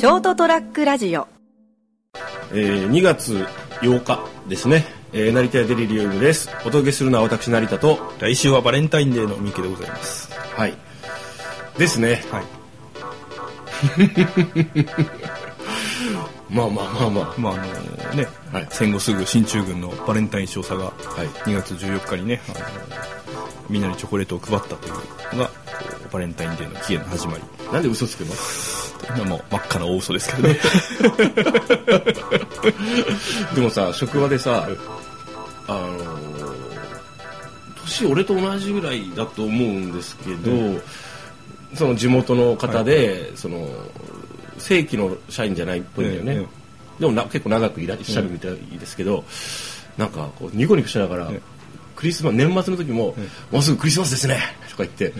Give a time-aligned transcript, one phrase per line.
[0.00, 1.28] ショートトラックラジオ。
[2.54, 3.46] えー、2月
[3.82, 6.48] 8日ですね、えー、成田屋デリリウムです。
[6.62, 10.32] お届けするのは私成田と来週はバレンタインデーの三毛でございます。
[10.56, 10.74] はい。
[11.76, 12.24] ですね。
[12.30, 12.44] はい。
[16.48, 18.66] まあまあまあままああのね、はい。
[18.70, 20.92] 戦後すぐ進駐軍のバレンタイン少佐がは
[21.24, 21.26] い。
[21.44, 22.64] 2月14日にね、あの
[23.68, 24.94] みんなにチョコレートを配ったという
[25.36, 25.50] のが
[26.10, 27.42] バレンタインデーの起源の始まり。
[27.68, 28.32] あなんで嘘つくの？
[29.26, 30.58] もう真っ赤な大嘘ですけどね。
[33.54, 34.68] でもさ職場でさ
[35.66, 36.30] あのー
[37.90, 40.80] 年俺と同じぐらいだと思うんですけど、
[41.74, 43.68] その地元の方で、その
[44.58, 46.46] 正規の社員じゃないっぽいんだよね、えええ
[47.00, 49.24] でもな結構長くいらっしゃるみたいですけど、
[49.96, 51.40] なんかこうニコニコしながら、ええ
[51.96, 53.14] クリスマス年末の時も、
[53.50, 54.38] もうすぐクリスマスですね」
[54.70, 55.12] とか言って、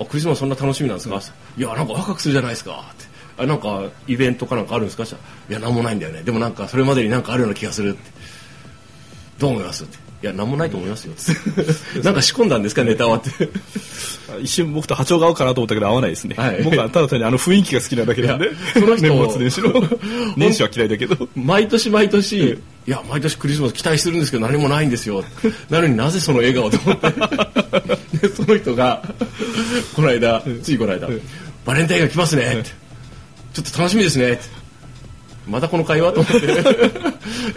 [0.00, 1.20] あクリスマスそんな楽しみなんですか?」
[1.56, 3.04] いやなんか若くするじゃないですか」って
[3.42, 6.22] 「あなんかイベントかなんかあるんですか?」いやなんもないんだよね。
[6.22, 7.98] でもなんかそれまでになんかあるような気がする」って
[9.38, 12.84] 「どう思います?」って「いやなんもないと思いますよ」って なんか仕込んだんですか？
[12.84, 13.30] ネタはって。
[14.42, 16.62] 一瞬僕と波長が合うかなと思ったけど合わないですね、はい。
[16.62, 19.72] 僕はただ単にあの雰囲気が好きなだけなんでその人年末年始の
[20.36, 21.28] 年始は嫌いだけど。
[21.34, 22.38] 毎年毎年
[22.86, 25.24] 「いや毎年クリスマス期待するんですけど何もないんですよ」
[25.68, 27.06] なのになぜその笑顔と思って
[28.20, 29.02] でその人が
[29.94, 31.08] この間ついこの間
[31.64, 32.70] 「バレンタインが来ますね」って
[33.54, 34.60] 「ちょっと楽しみですね」って。
[35.48, 36.46] またこの会話と思って。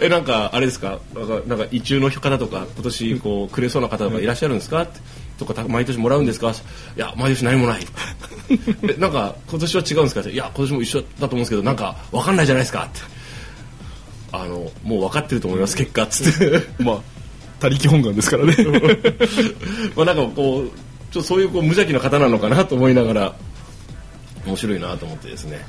[0.00, 0.98] えなんかあれですか？
[1.14, 4.82] なんかなんか異中の方とか今年こうくれそうな方とかいらっしゃるんですか？
[4.82, 4.98] って。
[5.38, 6.50] とかた毎年もらうんですか？
[6.50, 7.86] いや毎年何もない。
[8.88, 10.28] えなんか今年は違うんですか？
[10.28, 12.84] いや今年も一緒だと思うんですけどなんか分かんないじゃないですか？
[12.84, 13.00] って。
[14.32, 16.62] あのもう分かってると思います結果っつって。
[16.82, 16.98] まあ
[17.64, 18.54] 他力本願ですからね。
[19.96, 20.68] まあなんかこう
[21.10, 23.34] ちょっとそういうこう無邪気な方なのかなと思いながら
[24.46, 25.64] 面白いなと思ってですね。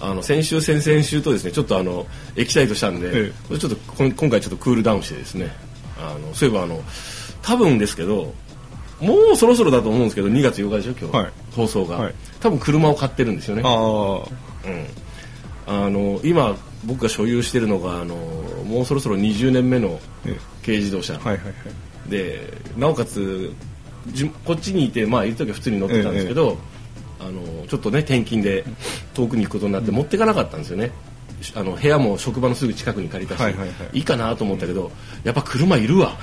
[0.00, 2.06] あの先週先々週とですねちょっとあの
[2.36, 5.50] エキサイトしたんで、えこれちょっと今回ちょっとクールダウンしてですね。
[5.98, 6.82] あのそういえばあの
[7.42, 8.34] 多分ですけど
[9.00, 11.32] もうそろそろだと思うんですけど2月8日でしょ今日、はい。
[11.54, 12.14] 放送が、はい。
[12.40, 13.62] 多分車を買ってるんですよね。
[13.64, 14.44] ああ
[15.66, 16.56] うん、あの今
[16.86, 18.16] 僕が所有してるのがあの
[18.74, 22.10] もうそろそろ20年目のえ軽自動車、はいはいはい。
[22.10, 23.52] でなおかつ
[24.08, 26.58] じこっちにいてまあいる時は普通に乗ってたんですけど、
[27.20, 28.64] あのちょっとね転勤で
[29.14, 30.90] 遠くに行くことになって持っていかなかったんですよね。
[31.54, 33.98] あの部屋も職場のすぐ近くに借りたし、はいいはいはい。
[33.98, 34.90] いかなと思ったけど
[35.24, 36.16] やっぱ車いるわ。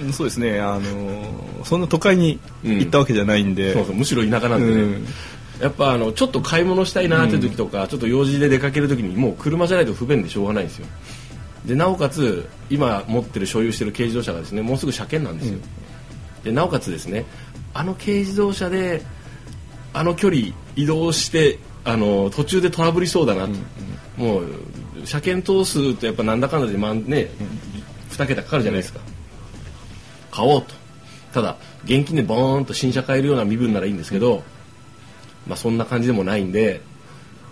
[0.00, 0.60] うんそうですね。
[0.60, 5.06] あのーそんな都会に行ったわけじゃないんで、そうそうむしろ田舎なんでね、うん。
[5.60, 10.86] やっぱあのちょっと買い物したいなっていう時とか、ちょっと用事で出かける時にもう車じゃないと不便でしょうがないんですよ
[11.66, 15.58] でなおかつ今持ってる所有してる軽自動車がですねもうすぐ車検なんですよ、
[16.44, 17.24] でなおかつですね
[17.74, 19.02] あの軽自動車で
[19.92, 23.52] あの距離移動してあの途中でトラブりそうだなと、
[24.16, 24.46] もう
[25.04, 27.28] 車検通すとやっぱなんだかんだで、まあね、
[28.10, 29.00] 2桁かかるじゃないですか、
[30.30, 30.74] 買おうと。
[31.32, 34.42] ただ現金でボーンと新車買えるような身分ならいいんですけど、
[35.46, 36.80] まあ、そんな感じでもないんで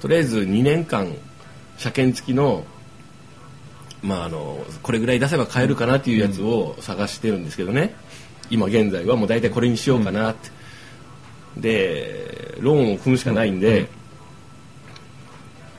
[0.00, 1.14] とりあえず2年間
[1.76, 2.64] 車検付きの,、
[4.04, 7.94] まあ、あのこれぐらい出せば買えるかなっていうやつを探してるんですけどね。
[8.50, 10.50] 今現在はもう大体これにしようかなって、
[11.56, 13.88] でローンを組むしかないんで、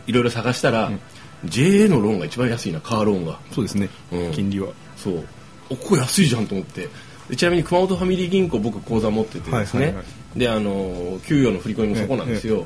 [0.08, 0.92] いろいろ探したら、
[1.46, 3.40] JA のローンが一番安いなカーローンが。
[3.52, 4.32] そうですね、うん。
[4.32, 4.70] 金利は。
[4.98, 5.24] そう。
[5.70, 6.90] おここ安いじゃんと思って。
[7.30, 10.04] でちなみに熊本ファミリー銀行僕口座持っててですね、はいはいは
[10.36, 10.40] い。
[10.40, 12.66] であの給与の振り込みもそこなんですよ、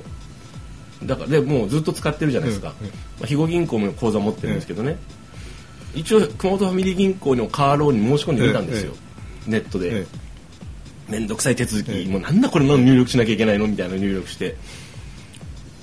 [1.03, 4.97] だからでもうずっと使ってるじゃないですか、ええまあ、肥後銀行も口座持ってるんですけどね、
[5.95, 8.93] 一応熊本ファミリー銀行のカーローンに申し込んでみたんですよ、
[9.47, 10.07] ネットで、え
[11.09, 12.05] めんどくさい手続き、ええ。
[12.05, 14.55] もうなんだこれ何入力しなきゃいけないのみたいなの入力して。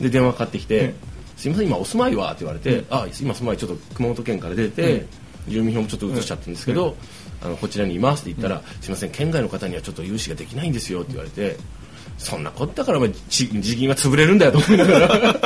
[0.00, 0.94] で電話かかってきてえ
[1.38, 5.06] 「すいません今お住まいは?」って言われて「あ今住まいちょっと熊本県から出て、
[5.48, 6.96] 住民票もちょっと移しちゃったんですけど、
[7.42, 11.56] あのこちらにいます」って言ったら「すいません県外の方にはちょっと融資ができないんですよ」って言われて
[12.18, 15.36] 「そんなことだからお前ち地銀は潰れるんだよ」と思いながら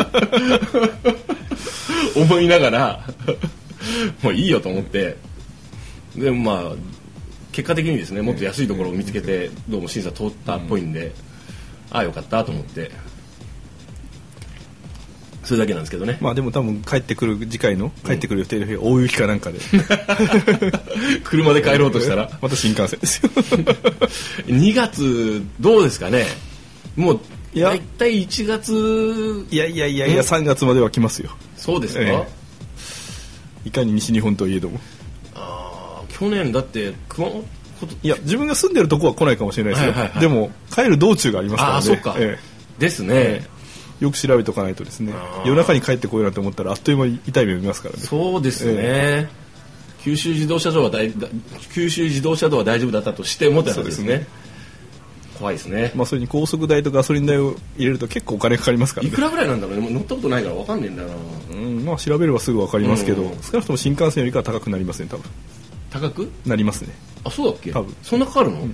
[2.17, 3.07] 思いながら
[4.23, 5.17] もういいよと思って。
[6.17, 6.75] でもまあ
[7.53, 11.13] 結果的にですねもっと安いところを見つけてどうも審査通ったっぽいんで、
[11.91, 12.91] ああよかったと思って。
[15.51, 19.59] それだけなんですけどね、まあでも多分帰ってくる次回の帰ってくる予定の日は大雪かなんかで。
[21.25, 22.31] 車で帰ろうとしたら。
[22.41, 23.31] また新幹線ですよ。
[24.47, 26.27] 2月どうですかね。
[26.95, 27.21] もう
[27.57, 29.47] 大体1月。
[29.51, 31.31] いやいやいやいや3月までは来ますよ。
[31.57, 32.29] そうですか、え
[33.65, 34.81] いかに西日本といえども。
[35.35, 37.45] あー去年だって熊本
[38.03, 40.21] いや自分が住んでるとこは来ないかもしれないですよ、はいはいはい。
[40.21, 42.39] でも帰る道中がありますからねああそうか、え
[42.79, 43.47] ですね、
[44.01, 45.13] よく調べとかないとですね。
[45.45, 48.01] 夜中に帰ってこようなんて思ったらあっという間に痛い目見ますからね。
[48.01, 49.29] そうですね、
[50.03, 51.29] 九州自動車道は大だ
[51.73, 54.07] 九州自動車道は大丈夫だったとしてもって話ですね。
[54.09, 54.40] ですね
[55.41, 59.11] 怖いですね、まあそれに高速代とガソリン代を入れると結構お金かかりますからね。
[59.11, 59.83] いくらぐらいなんだろうね。
[59.83, 61.15] もう乗ったことないから分かんねえんだよな。
[61.51, 63.43] うんまあ調べればすぐ分かりますけど、うん。
[63.43, 65.25] 少なくとも新幹線よりかは高くなりますね多分。
[65.91, 66.31] 高く？
[66.45, 66.95] なりますね。
[67.25, 67.73] あそうだっけ？
[67.73, 67.97] 多分。
[68.03, 68.69] そんなかかるの、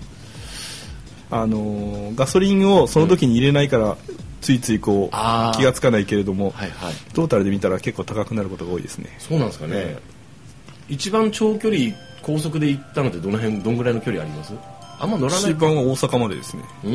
[1.30, 3.96] あのーガソリンをその時に入れないから、
[4.40, 6.94] ついついこう気がつかないけれども、はいはい。
[7.14, 9.16] トータルで見たら結構高くなることが多いですね。
[9.20, 9.98] そうなんですかね、
[10.88, 14.52] 一番長距離高速で行ったのってどの辺どんぐらいの距離あります？
[14.98, 15.52] あんま乗らない。
[15.52, 16.64] 一番は大阪までですね。
[16.84, 16.92] うん。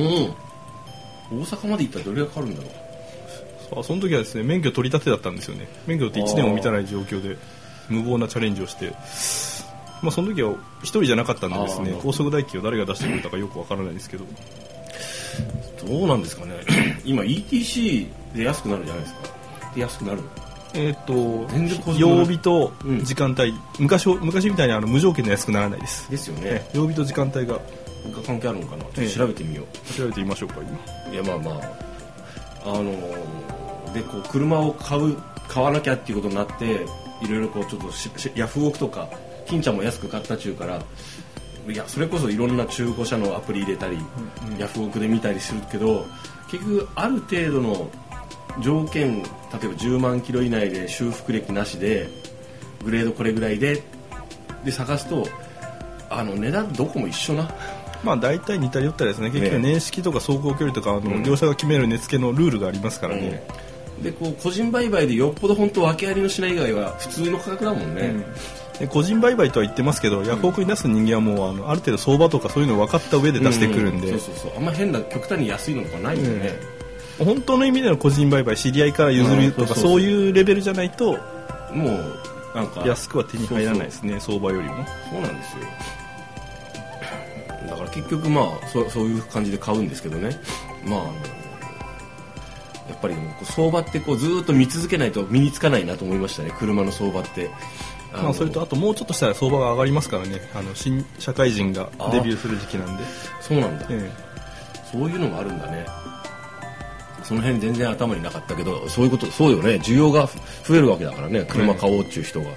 [1.41, 2.71] 大阪まで行ったらどれぐらいかかるんだろう。
[3.73, 5.67] さあその時はですね免許取り立てだったんですよね。
[5.87, 7.37] 免許って1年も満たない状況で
[7.89, 8.93] 無謀なチャレンジをして。
[10.01, 14.25] まあその時は一人じゃなかったんでですね高速代金を誰が出してくれたかよくわからないですけど。
[15.85, 16.53] どうなんですかね。
[17.05, 19.19] 今 ETC で安くなるじゃないですか。
[19.75, 20.21] で安くなる
[20.73, 23.03] えーっと曜日とうん。
[23.03, 26.09] 時間帯、昔を昔みたいにあの無条件で安くならないです。
[26.09, 26.41] ですよね。
[26.45, 27.59] え曜日と時間帯が
[28.09, 28.83] が関係あるのかな？
[28.85, 29.63] ちょっと調べてみよ
[29.97, 31.11] 調べてみましょうか今。
[31.11, 31.71] う、いやまあまあ。
[32.63, 33.51] あのー
[33.93, 35.17] でこう車を買う
[35.47, 36.85] 買わなきゃっていうことになって
[37.21, 39.09] いろいろこうちょっとししヤフオクとか
[39.45, 40.81] 金ちゃんも安く買った中から
[41.67, 43.97] いやそれこそいろんな中古車のアプリ入れたり、
[44.57, 46.05] ヤフオクで見たりするけど
[46.49, 47.91] 結局ある程度の
[48.61, 52.09] 条件例えば10万キロ以内で修復歴なしで
[52.83, 53.83] グレードこれぐらいで
[54.65, 55.27] で探すと
[56.09, 57.49] あの値段どこも一緒な
[58.03, 59.29] まあ大体似たり寄ったりですね。
[59.29, 61.23] 結局ね年式とか走行距離とかあの、うん。
[61.23, 63.45] 業者が決める値付けのルールがありますからね、
[64.01, 68.25] でこう個人売買でよっぽど本当訳ありのしない以外は普通の価格だもんね、
[68.79, 74.57] で個人売買とは言ってますけど、ヤフオクに出す人間はもうあのある程度相場とかそういうのを分かった上で出してくるんで、うそうそうそう。
[74.57, 76.59] あんま変な極端に安いのとかないよね、
[77.19, 79.79] 本当の意味での個人売買知り合いから譲るとか、うん。
[79.79, 81.17] そういうレベルじゃないと
[81.73, 82.19] もう
[82.55, 84.19] なんか安くは手に入らないですね。
[84.19, 84.85] 相場よりも。
[85.09, 85.63] そうなんですよ
[87.91, 90.39] 結局まあそそういう感じで買うんですけどね。
[90.85, 90.99] まあ
[92.89, 96.53] やっぱり相場ってこうずーっと見続けないと身につかないなと思いましたね。
[96.57, 97.49] 車の相場って。
[98.13, 100.41] まあ、それとあともうちょっとしたら相場が上がりますからね。
[100.53, 103.03] あの新社会人がデビューする時期なんで、
[103.39, 104.11] そうなんだ、え。
[104.91, 105.85] そういうのもあるんだね。
[107.23, 109.75] その辺全然頭になかったけどそういうことそうよね。
[109.75, 110.27] 需要が
[110.67, 111.45] 増えるわけだからね。
[111.47, 112.49] 車買おうっていう人が、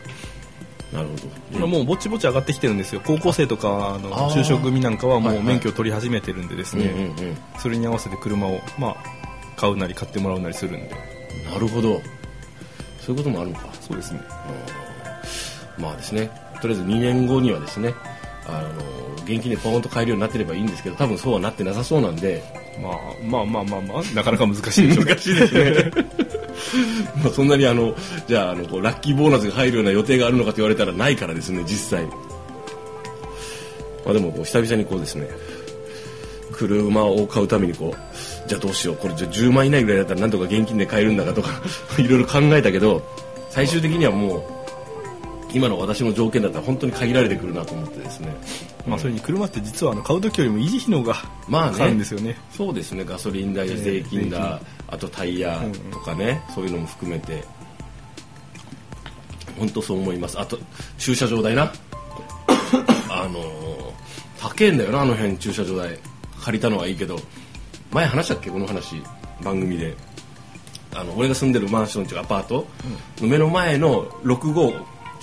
[0.94, 1.22] なるほど。
[1.52, 3.02] え今もうぼちぼち上がってきてるんですよ。
[3.04, 5.48] 高校生とかあの就職組なんかはもはいうはい。
[5.48, 7.36] 免許を取り始めてるんでですね、うんうんうん。
[7.58, 8.96] それに合わせて車をまあ
[9.56, 10.90] 買うなり買ってもらうなりするんで。
[11.52, 12.00] なるほど。
[13.00, 13.68] そういうこともあるのか。
[13.80, 14.20] そうですね。
[15.76, 16.30] まあですね。
[16.62, 17.92] とりあえず2年後にはですね
[18.46, 22.42] あの現金でポーンと買えるようになってればいいんですけど多分そうはなってなさそうなんで。
[22.82, 22.94] まあ
[23.24, 26.23] まあまあまあまあなかなか難しいでしょう難しいですね
[27.22, 27.94] まあそんなにあの
[28.26, 32.06] じゃああのこうラッキーボーナスが入るような予定があるのかと言われたらないからですね実際。
[34.04, 35.28] まあでもこう久々にこうですね
[36.52, 41.62] 車を買うためにこうじゃあどうしようこれじゃ10万以内ぐらいだったらなんとか現金で買えるんだかとか
[41.98, 43.02] いろいろ考えたけど
[43.50, 44.63] 最終的にはもう
[45.54, 48.34] 今の私の条件だったら本当に限られてくるなと思ってですね。
[48.86, 51.16] まあそれに車って実はあの買う時よりも維持費の方が
[51.48, 51.72] まあね。
[51.72, 52.36] かかるんですよね。
[52.50, 53.04] そうですね。
[53.04, 57.44] ガソリン代や税金だ、あとタイヤとかね、そういうのも含めて。
[59.58, 60.38] 本当そう思います。
[60.40, 60.58] あと
[60.98, 61.72] 駐車場代な。
[63.08, 63.64] あのー
[64.40, 65.38] 高えんだよなあの辺。
[65.38, 65.98] 駐車場代。
[66.42, 67.18] 借りたのはいいけど。
[67.92, 68.50] 前話したっけ？
[68.50, 68.96] この話。
[69.42, 69.96] 番組で。
[70.94, 72.66] あの俺が住んでるマンションっていうかアパート。
[73.20, 74.74] の目の前の6号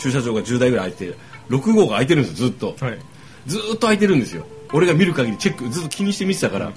[0.02, 1.18] 駐車場が10台ぐらい空いて
[1.50, 3.00] 6号が空いてるんですよずっと、はい。
[3.46, 4.46] ずーっと空いてるんですよ。
[4.74, 6.72] 俺が見る限りチェックずっと気にして見てたから、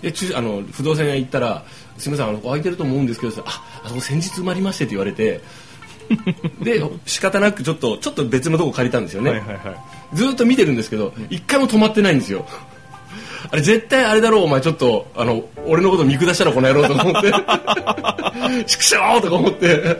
[0.00, 1.64] で駐あの不動産屋行ったら
[1.98, 5.40] 「すみませんあの空いてると思うんですけど」ああそこ先日埋まりまして」って言われて。
[6.60, 9.70] で仕方なくちょっとちょっと別のとこ借りたんですよね、はいはいは
[10.12, 10.16] い。
[10.16, 12.48] ずーっと見てるんですけど一回も止まってないんですよ
[13.50, 17.32] あれ絶対あれだろうお前ちょっとあの俺のこと見下したらこの野郎とか思って。
[18.66, 19.96] 畜生とか思って。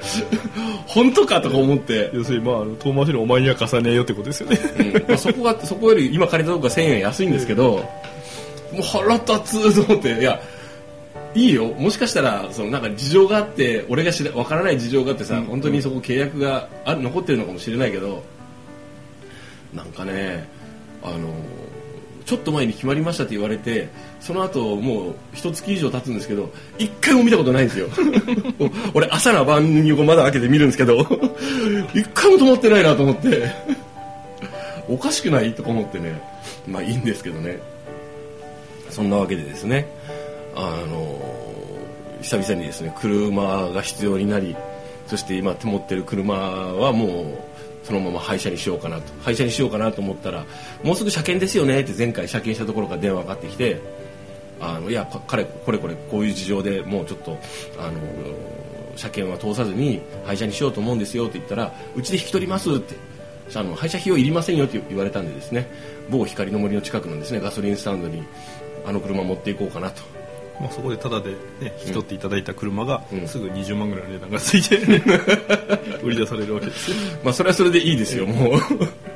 [0.87, 2.11] 本当かとか思って。
[2.13, 4.59] 要するにまあ遠回しにお前には重ねようってことですよね。
[4.79, 4.93] うん。
[5.09, 7.73] まあ、そこがそこより今借りたとこが1000円安いんですけど、
[8.73, 10.21] もう腹立つと思って。
[10.21, 10.41] いや
[11.35, 11.67] いいよ。
[11.67, 18.23] もしかしたらそのなんか事情があって俺が知ら分からない事情があってさ、本当にそこ契約がある残ってるのかもしれないけど
[19.73, 20.49] なんかね
[21.03, 21.33] あの
[22.25, 23.89] ちょっと前に決まりましたって言われて
[24.21, 27.89] その後もう一月以上経つんですけど一回も見たことないんですよ。
[28.95, 31.01] 俺朝の晩にこう窓開けて見るんですけど
[31.95, 33.51] 一回も止まってないなと思って。
[34.89, 36.21] おかしくないとか思ってね。
[36.67, 37.59] まあいいんですけどね。
[38.91, 39.87] そんなわけでですね。
[40.57, 41.21] あの
[42.23, 44.57] 久々にですね車が必要になり
[45.07, 47.51] そして今手持ってる車はもう
[47.91, 49.13] そのまま廃車にしようかなと。
[49.23, 50.47] 廃車にしようかなと思ったら
[50.85, 53.81] もうすぐ車検ですよねって前回車検したところから電話がかかってきて
[54.61, 57.37] あのいや彼これこれこういう事情でもうちょっと
[57.79, 57.99] あの
[58.95, 62.95] 車検は通さずに廃車にしようと思うんですよって言ったらうちで引き取りますって
[63.57, 65.69] あの廃車費用いりませんよって言われたんでですね
[66.11, 68.23] 某光の森の近くのですねガソリンスタンドに
[68.87, 70.20] あの車持っていこうかなと。
[70.61, 71.37] まあ、そこでタダで、ね、
[71.81, 74.77] 引き取っていただいた車が、すぐ20万ぐらいの値段がついて、
[76.05, 76.91] 売り出されるわけです。
[76.91, 78.61] よまあそれはそれでいいですよもう。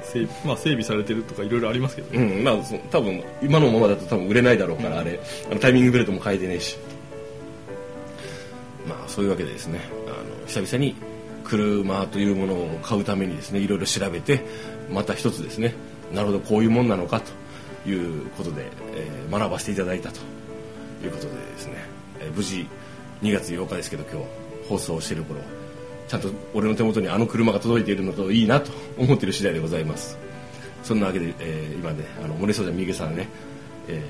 [0.02, 2.56] 整,、まあ、整備されてるとかいろいろありますけど、うんまあ
[2.90, 5.20] 多分今のままだと多分売れないだろうから、あれ。
[5.50, 6.78] あのタイミングベルトも変えてねえし。
[8.88, 9.80] まあそういうわけでですね。
[10.06, 10.94] あの久々に
[11.44, 14.44] 車というものを買うためにですねいろいろ調べて
[14.90, 15.74] また一つですね
[16.12, 20.20] なるほどこういうもんなのかということで、えー、学ばせていただいたと
[21.06, 21.74] いうことでですね、
[22.20, 22.66] えー、無事
[23.22, 24.26] 2月8日ですけど今日
[24.68, 25.40] 放送している頃
[26.08, 30.18] ちゃんと俺の手元にあの車が届いているのといいなと思っている次第でございます。
[30.82, 33.26] そんなわけで、えー、今ねあの漏れそうじゃ三池さんね、
[33.88, 34.02] え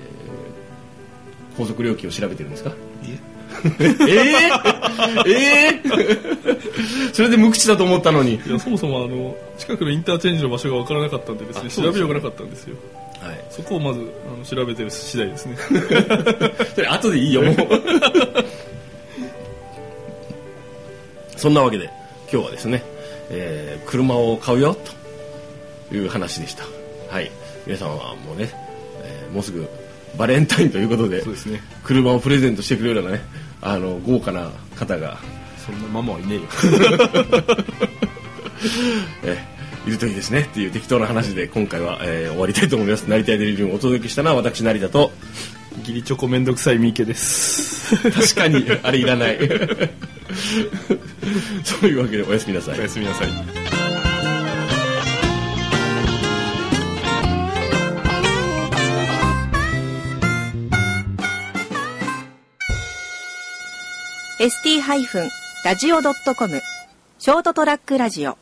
[1.55, 2.71] ー、高速料金を調べてるんですか？
[2.71, 2.75] い
[3.11, 3.19] え。
[3.65, 8.35] えー、えー、それで無口だと思ったのに。
[8.45, 11.71] いやそもそもあの近くのインターチェンジの場所が分からなかったんでですね。
[11.71, 12.77] 調べようがなかったんですよ
[13.25, 15.57] はい、そこをまずあの調べてる次第ですね。
[16.75, 17.57] それ後でいいよもう。
[21.37, 21.90] そんなわけで
[22.31, 22.83] 今日はですね、
[23.31, 24.76] えー、車を買うよ
[25.90, 26.64] という話でした。
[27.09, 27.31] はい。
[27.66, 28.50] 皆さんはもうね、
[29.02, 29.66] えー、もうすぐ
[30.19, 33.25] バレンタインということでそうです、ね、車をプレゼントしてくれるようなね
[33.62, 35.19] あの豪華な方が。
[35.64, 36.43] そんなママはいねえよ。
[39.25, 39.53] え
[39.87, 43.03] いるといいですねっていう適当な話で今回は、えー、終わりたいと思います。
[43.03, 45.12] 成田デリリウムをお届けしたのは私成田と
[45.81, 47.97] 義理チョコめんどくさい三池です。
[48.11, 49.38] 確かにあれいらない。
[51.64, 52.79] そういうわけでおやすみなさい。
[52.79, 53.29] おやすみなさい。
[64.41, 66.61] ST-radio.com
[67.19, 68.37] ショートトラックラジオ